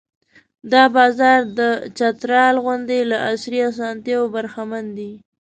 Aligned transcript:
دا 0.71 0.83
بازار 0.95 1.39
د 1.57 1.59
چترال 1.97 2.55
غوندې 2.63 2.99
له 3.11 3.17
عصري 3.29 3.59
اسانتیاوو 3.69 4.31
برخمن 4.35 4.85
دی. 4.97 5.11